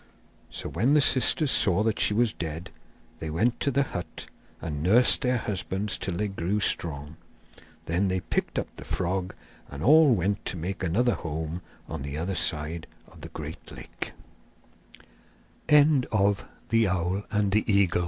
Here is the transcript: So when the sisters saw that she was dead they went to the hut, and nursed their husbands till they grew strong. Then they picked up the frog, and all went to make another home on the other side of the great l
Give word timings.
So 0.49 0.67
when 0.67 0.95
the 0.95 0.99
sisters 1.01 1.51
saw 1.51 1.83
that 1.83 1.99
she 1.99 2.11
was 2.15 2.33
dead 2.33 2.71
they 3.19 3.29
went 3.29 3.59
to 3.59 3.69
the 3.69 3.83
hut, 3.83 4.25
and 4.59 4.81
nursed 4.81 5.21
their 5.21 5.37
husbands 5.37 5.95
till 5.95 6.15
they 6.15 6.27
grew 6.27 6.59
strong. 6.59 7.17
Then 7.85 8.07
they 8.07 8.19
picked 8.21 8.57
up 8.57 8.75
the 8.77 8.83
frog, 8.83 9.35
and 9.69 9.83
all 9.83 10.11
went 10.15 10.43
to 10.45 10.57
make 10.57 10.81
another 10.81 11.13
home 11.13 11.61
on 11.87 12.01
the 12.01 12.17
other 12.17 12.33
side 12.33 12.87
of 13.11 13.21
the 13.21 13.29
great 13.29 13.61
l 16.81 17.19